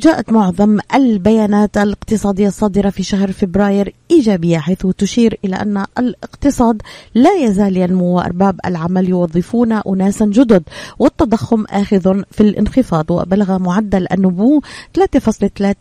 [0.00, 6.82] جاءت معظم البيانات الاقتصادية الصادرة في شهر فبراير إيجابية حيث تشير إلى أن الاقتصاد
[7.14, 10.62] لا يزال ينمو وأرباب العمل يوظفون أناسا جدد
[10.98, 14.60] والتضخم آخذ في الانخفاض وبلغ معدل النمو
[14.98, 15.78] 3.3%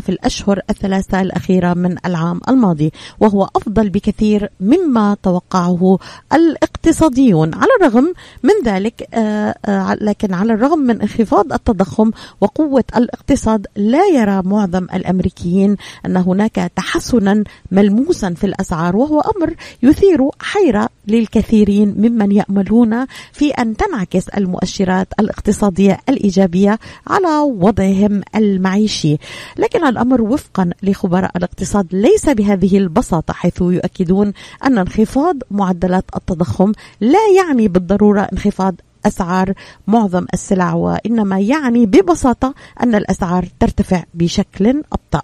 [0.00, 5.98] في الأشهر الثلاثة الأخيرة من العام الماضي وهو أفضل بكثير مما توقعه
[6.32, 7.54] الاقتصاديون.
[7.54, 12.10] على الرغم من ذلك آه، آه، لكن على الرغم من انخفاض التضخم
[12.40, 19.54] وقوة الاقتصاد الاقتصاد لا يرى معظم الأمريكيين أن هناك تحسنا ملموسا في الأسعار وهو أمر
[19.82, 29.16] يثير حيرة للكثيرين ممن يأملون في أن تنعكس المؤشرات الاقتصادية الإيجابية على وضعهم المعيشي،
[29.58, 34.32] لكن الأمر وفقا لخبراء الاقتصاد ليس بهذه البساطة حيث يؤكدون
[34.64, 38.74] أن انخفاض معدلات التضخم لا يعني بالضرورة انخفاض
[39.06, 39.52] أسعار
[39.86, 45.22] معظم السلع وإنما يعني ببساطة أن الأسعار ترتفع بشكل أبطأ.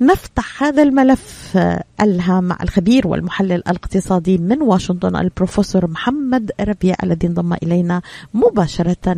[0.00, 1.58] نفتح هذا الملف
[2.00, 8.02] الهام مع الخبير والمحلل الاقتصادي من واشنطن البروفيسور محمد ربيع الذي انضم إلينا
[8.34, 9.12] مباشرة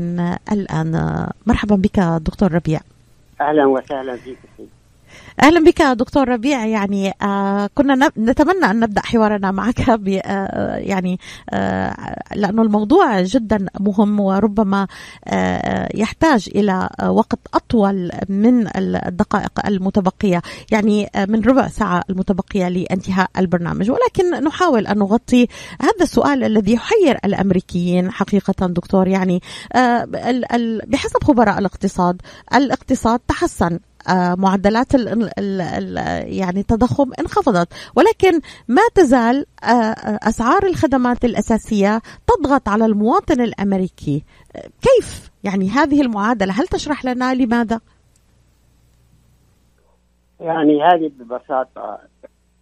[0.53, 1.27] الآن.
[1.47, 2.81] مرحبا بك دكتور ربيع.
[3.41, 4.39] أهلا وسهلا بك
[5.43, 6.67] أهلا بك دكتور ربيع.
[6.67, 11.19] يعني آه كنا نتمنى أن نبدأ حوارنا معك آه يعني
[11.51, 14.87] آه لأنه الموضوع جدا مهم وربما
[15.95, 20.43] يحتاج إلى وقت أطول من الدقائق المتبقية
[20.73, 23.91] يعني من ربع ساعة المتبقية لانتهاء البرنامج.
[23.91, 25.49] ولكن نحاول أن نغطي
[25.81, 29.09] هذا السؤال الذي يحير الأمريكيين حقيقة دكتور.
[29.09, 29.43] يعني
[30.87, 32.23] بحسب خبراء الاقتصاد
[32.55, 33.79] الاقتصاد تحسن
[34.39, 35.99] معدلات ال ال
[36.33, 37.69] يعني التضخم انخفضت.
[37.97, 44.25] ولكن ما تزال آه، آه، أسعار الخدمات الأساسية تضغط على المواطن الأمريكي.
[44.55, 47.81] كيف؟ يعني هذه المعادلة هل تشرح لنا لماذا؟
[50.41, 51.99] يعني هذه ببساطة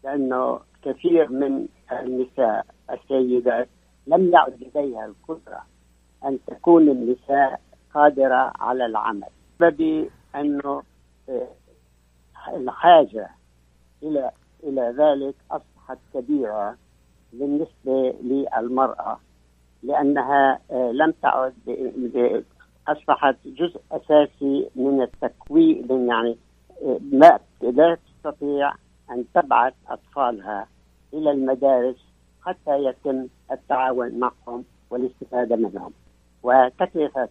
[0.04, 3.68] لأنه كثير من النساء السيدات
[4.06, 5.62] لم يعد لديها القدرة
[6.24, 7.60] أن تكون النساء
[7.94, 9.28] قادرة على العمل.
[9.60, 10.82] بسبب أنه
[12.48, 13.30] الحاجة
[14.02, 14.30] إلى
[14.64, 16.76] إلى ذلك أصبحت كبيرة
[17.32, 19.18] بالنسبة للمرأة
[19.82, 21.54] لأنها آه، لم تعد
[22.88, 26.36] أصبحت جزء أساسي من التكوين يعني
[26.82, 28.72] آه، ما لا تستطيع
[29.10, 30.66] أن تبعث أطفالها
[31.14, 31.96] إلى المدارس
[32.42, 35.92] حتى يتم التعاون معهم والاستفادة منهم.
[36.42, 37.28] وتكلفة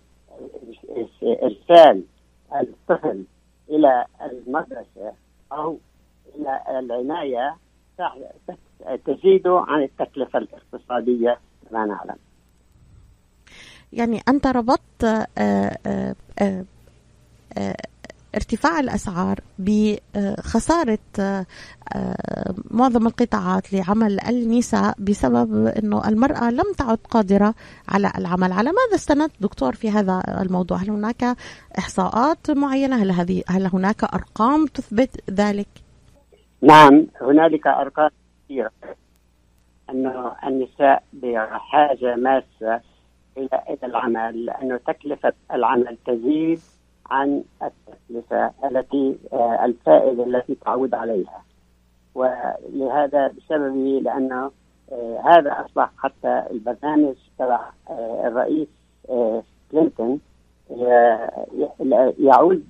[1.23, 2.03] إرسال
[2.53, 3.23] الطفل
[3.71, 5.13] إلى المدرسة
[5.51, 5.77] أو
[6.35, 7.55] إلى العناية
[9.05, 11.39] تزيد عن التكلفة الاقتصادية
[11.69, 12.15] كما نعلم.
[13.93, 15.05] يعني أنت ربطت
[18.35, 20.99] آآ آه، آآ آه، آه، ارتفاع الاسعار بخساره
[22.71, 27.53] معظم القطاعات لعمل النساء بسبب إنه المرأة لم تعد قادرة
[27.89, 31.37] على العمل، على ماذا استند دكتور في هذا الموضوع؟ هل هناك
[31.77, 35.67] إحصاءات معينة؟ هل هذه هل هناك أرقام تثبت ذلك؟
[36.61, 38.09] نعم هنالك أرقام
[38.45, 38.71] كثيرة
[39.89, 42.81] انه النساء بحاجة ماسة
[43.37, 46.59] إلى إلى العمل لأنه تكلفة العمل تزيد
[47.11, 51.43] عن التكلفة التي آه، الفائدة التي تعود عليها.
[52.15, 54.51] ولهذا بسببه لأنه
[54.91, 58.67] آه، هذا أصبح حتى البرنامج تبع آه، الرئيس
[59.71, 60.19] كلينتون
[62.19, 62.65] يعود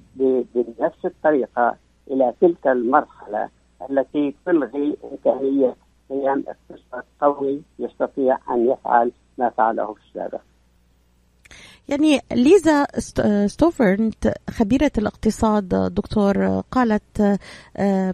[0.56, 1.76] بنفس الطريقة
[2.12, 3.50] إلى تلك المرحلة
[3.90, 5.76] التي تلغي إمكانية
[6.10, 10.42] قيام اقتصاد قوي يستطيع أن يفعل ما فعله في السابق.
[11.90, 12.88] يعني ليزا
[13.48, 17.40] ستوفرنت خبيرة الاقتصاد دكتور قالت
[17.78, 18.14] آه،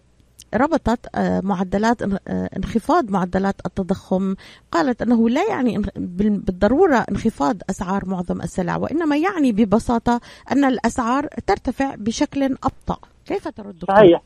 [0.53, 4.35] ربطت آه، معدلات آه، انخفاض معدلات التضخم.
[4.72, 11.95] قالت إنه لا يعني بالضرورة انخفاض أسعار معظم السلع وإنما يعني ببساطة أن الأسعار ترتفع
[11.95, 13.00] بشكل أبطأ.
[13.25, 14.21] كيف ترد صحيح.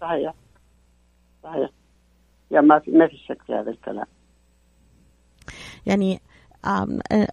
[0.00, 0.34] صحيح.
[1.42, 1.70] صحيح.
[2.50, 4.06] يعني ما في ما في شك في هذا الكلام.
[5.86, 6.20] يعني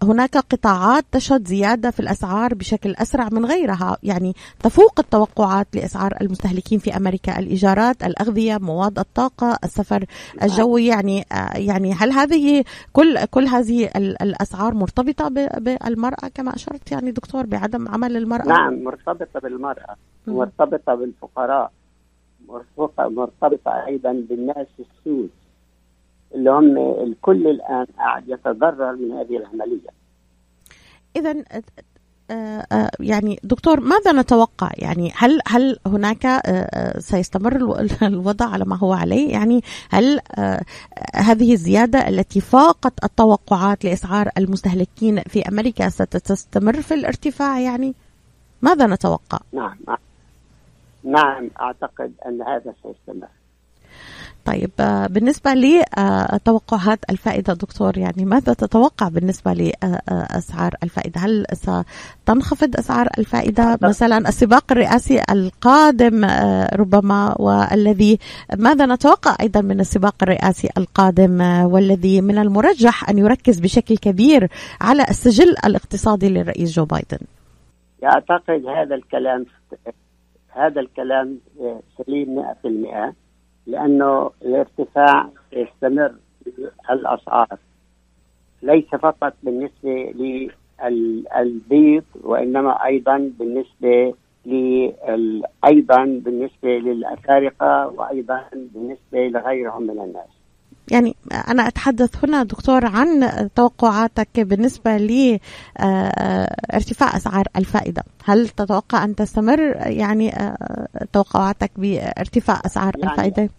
[0.03, 3.97] هناك قطاعات تشهد زيادة في الأسعار بشكل أسرع من غيرها.
[4.03, 4.33] يعني
[4.63, 7.39] تفوق التوقعات لأسعار المستهلكين في أمريكا.
[7.39, 10.05] الإيجارات الأغذية مواد الطاقة السفر
[10.43, 10.85] الجوي.
[10.85, 11.25] يعني
[11.55, 12.63] يعني هل هذه
[12.93, 19.39] كل كل هذه الأسعار مرتبطة بالمرأة كما أشرت؟ يعني دكتور بعدم عمل المرأة؟ نعم مرتبطة
[19.39, 19.95] بالمرأة.
[20.27, 21.71] مرتبطة بالفقراء.
[22.99, 25.29] مرتبطة أيضا بالناس السود
[26.35, 29.89] اللي هم الكل الآن قاعد يتضرر من هذه العملية.
[31.15, 31.43] إذا
[32.31, 37.55] آه، آه، يعني دكتور ماذا نتوقع؟ يعني هل هل هناك آه، سيستمر
[38.01, 40.19] الوضع على ما هو عليه؟ يعني هل
[41.15, 47.95] هذه الزيادة التي فاقت التوقعات لإسعار المستهلكين في أمريكا ستستمر في الارتفاع؟ يعني
[48.61, 49.77] ماذا نتوقع؟ نعم
[51.03, 53.27] نعم أعتقد أن هذا سيستمر.
[54.45, 63.07] طيب آه، بالنسبة لتوقعات الفائدة دكتور يعني ماذا تتوقع بالنسبة لأسعار الفائدة؟ هل ستنخفض أسعار
[63.17, 68.19] الفائدة؟ مثلا السباق الرئاسي القادم آه، ربما والذي
[68.57, 74.47] ماذا نتوقع أيضا من السباق الرئاسي القادم آه، والذي من المرجح أن يركز بشكل كبير
[74.81, 77.19] على السجل الاقتصادي للرئيس جو بايدن؟
[78.03, 79.45] أعتقد هذا الكلام
[80.49, 81.39] هذا الكلام
[81.97, 83.13] سليم 100%
[83.67, 86.13] لأنه الارتفاع يستمر
[86.91, 87.57] الأسعار
[88.61, 90.13] ليس فقط بالنسبة
[90.85, 94.13] للبيض وإنما أيضا بالنسبة
[95.65, 100.32] أيضا بالنسبة للأفارقة وأيضا بالنسبة لغيرهم من الناس.
[100.91, 101.15] يعني
[101.47, 105.87] أنا أتحدث هنا دكتور عن توقعاتك بالنسبة لارتفاع
[107.15, 110.31] أسعار الفائدة هل تتوقع أن تستمر يعني
[111.13, 113.49] توقعاتك بارتفاع أسعار يعني الفائدة؟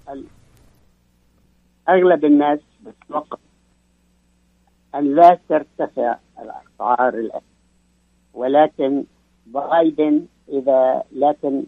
[1.88, 3.38] أغلب الناس بتتوقع
[4.94, 7.40] أن لا ترتفع الأسعار الآن
[8.34, 9.04] ولكن
[9.46, 11.64] بايدن إذا لكن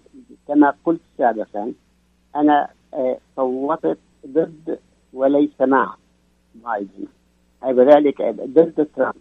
[0.48, 1.72] كما قلت سابقا
[2.36, 2.68] أنا
[3.36, 4.78] صوتت ضد
[5.16, 5.94] وليس مع
[6.54, 7.06] بايدن
[7.62, 9.14] وذلك ضد ترامب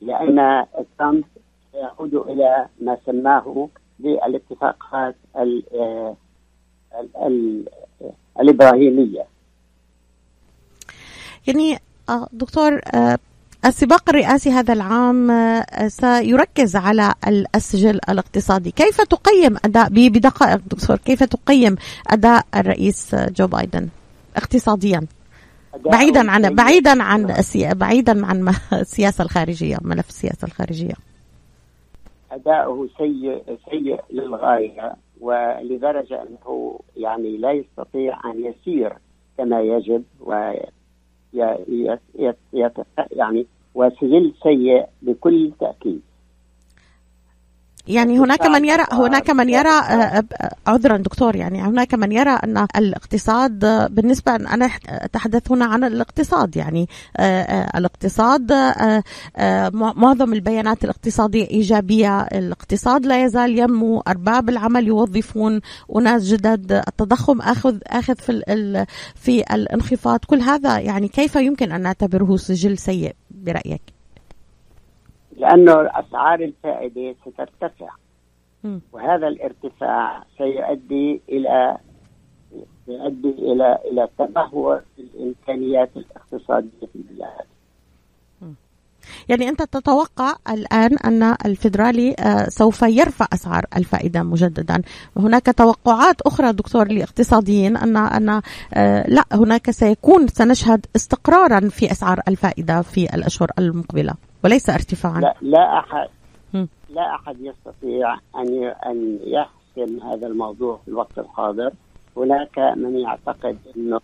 [0.00, 0.66] لأن
[0.98, 1.24] ترامب
[1.74, 5.16] يعود إلى ما سماه بالاتفاقات
[8.40, 9.24] الإبراهيمية.
[11.46, 11.78] يعني
[12.08, 13.18] آه، دكتور آه،
[13.64, 17.14] السباق الرئاسي هذا العام آه، سيركز على
[17.54, 18.70] السجل الاقتصادي.
[18.70, 21.76] كيف تقيم أداء بدقائق دكتور كيف تقيم
[22.06, 23.88] أداء الرئيس جو بايدن
[24.36, 25.06] اقتصاديا؟
[25.76, 27.26] بعيدا عن بعيدا عن
[27.74, 30.94] بعيدا عن السياسة الخارجية ملف السياسة الخارجية.
[32.32, 38.92] أداؤه سيء سيء للغاية ولدرجة أنه يعني لا يستطيع أن يسير
[39.38, 40.52] كما يجب و
[43.10, 46.02] يعني وسجل سيء بكل تأكيد.
[47.88, 52.30] يعني هناك من يرى هناك من يرى آه، آه، عذرا دكتور يعني هناك من يرى
[52.30, 53.58] أن الاقتصاد
[53.94, 58.52] بالنسبة أنا اتحدث هنا عن الاقتصاد يعني آه، الاقتصاد
[59.74, 62.20] معظم البيانات الاقتصادية إيجابية.
[62.20, 64.00] الاقتصاد لا يزال ينمو.
[64.00, 65.60] أرباب العمل يوظفون.
[65.96, 66.72] أناس جدد.
[66.72, 70.20] التضخم اخذ آخذ في في الانخفاض.
[70.26, 73.93] كل هذا يعني كيف يمكن أن نعتبره سجل سيء برأيك؟
[75.36, 77.88] لأنه أسعار الفائدة سترتفع.
[78.92, 81.76] وهذا الارتفاع سيؤدي إلى
[82.88, 87.44] يؤدي إلى إلى تدهور الإمكانيات الاقتصادية في البلاد.
[89.28, 94.82] يعني أنت تتوقع الآن أن الفيدرالي آه، سوف يرفع أسعار الفائدة مجددا.
[95.16, 98.40] وهناك توقعات أخرى دكتور لاقتصاديين أن أن
[98.74, 104.14] آه، لا هناك سيكون سنشهد استقرارا في أسعار الفائدة في الأشهر المقبلة.
[104.44, 105.20] وليس ارتفاعا.
[105.20, 106.08] لا, لا أحد
[106.90, 111.72] لا أحد يستطيع أن أن يحسم هذا الموضوع في الوقت الحاضر
[112.16, 114.00] هناك من يعتقد أنه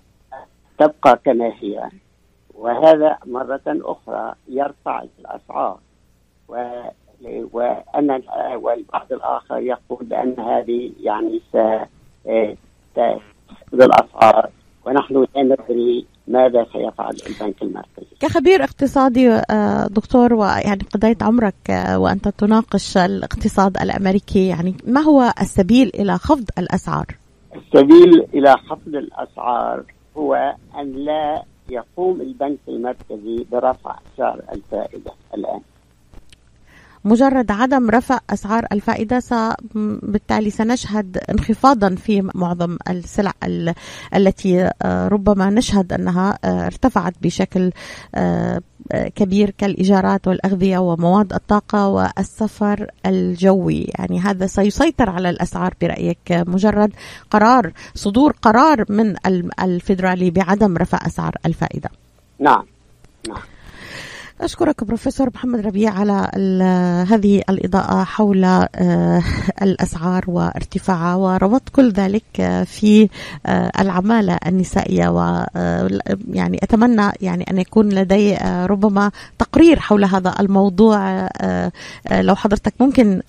[0.78, 1.88] تبقى كما هي.
[2.54, 5.78] وهذا مرة أخرى يرفع الأسعار.
[7.52, 8.22] وأن
[8.54, 12.48] والبعض الآخر يقول بأن هذه يعني ستفقد
[13.72, 14.50] الأسعار
[14.86, 21.98] ونحن لا ندري ماذا سيفعل البنك المركزي كخبير اقتصادي آه، دكتور ويعني قضيت عمرك آه،
[21.98, 27.06] وأنت تناقش الاقتصاد الأمريكي يعني ما هو السبيل إلى خفض الأسعار؟
[27.56, 29.84] السبيل إلى خفض الأسعار
[30.16, 35.60] هو أن لا يقوم البنك المركزي برفع سعر الفائدة الآن
[37.04, 39.22] مجرد عدم رفع أسعار الفائدة
[40.02, 43.32] بالتالي سنشهد انخفاضا في معظم السلع
[44.14, 47.72] التي آه، ربما نشهد أنها آه، ارتفعت بشكل
[48.14, 48.60] آه،
[49.14, 56.92] كبير كالإيجارات والأغذية ومواد الطاقة والسفر الجوي، يعني هذا سيسيطر على الأسعار برأيك مجرد
[57.30, 59.14] قرار صدور قرار من
[59.62, 61.90] الفيدرالي بعدم رفع أسعار الفائدة.
[62.38, 62.64] نعم.
[63.28, 63.42] نعم.
[64.40, 66.30] أشكرك بروفيسور محمد ربيع على
[67.10, 69.22] هذه الإضاءة حول آه،
[69.62, 73.08] الأسعار وارتفاعها وربط كل ذلك آه، في
[73.46, 75.46] آه، العمالة النسائية و
[76.32, 81.28] يعني أتمنى يعني أن يكون لدي ربما تقرير حول هذا الموضوع
[82.10, 83.22] لو حضرتك ممكن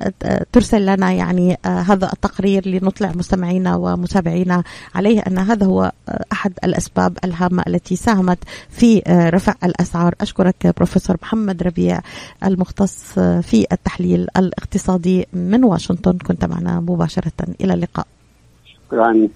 [0.51, 4.63] ترسل لنا يعني هذا التقرير لنطلع مستمعينا ومتابعينا
[4.95, 5.91] عليه أن هذا هو
[6.31, 8.37] أحد الأسباب الهامة التي ساهمت
[8.69, 10.15] في رفع الأسعار.
[10.21, 12.00] أشكرك بروفيسور البروفيسور محمد ربيع
[12.43, 16.17] المختص في التحليل الاقتصادي من واشنطن.
[16.17, 17.31] كنت معنا مباشرة.
[17.62, 18.08] إلى اللقاء.
[18.65, 19.27] شكرا.